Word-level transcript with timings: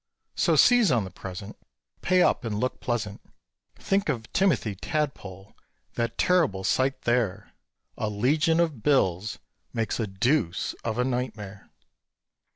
So 0.33 0.55
seize 0.55 0.91
on 0.91 1.03
the 1.03 1.11
present, 1.11 1.59
Pay 2.01 2.23
up 2.23 2.43
and 2.43 2.59
look 2.59 2.79
pleasant; 2.79 3.21
Think 3.75 4.09
of 4.09 4.33
Timothy 4.33 4.73
Tadpole 4.73 5.53
that 5.93 6.17
terrible 6.17 6.63
sight 6.63 7.03
there 7.03 7.53
A 7.99 8.09
legion 8.09 8.59
of 8.59 8.81
bills 8.81 9.37
makes 9.73 9.99
a 9.99 10.07
deuce 10.07 10.73
of 10.83 10.97
a 10.97 11.03
nightmare! 11.05 11.69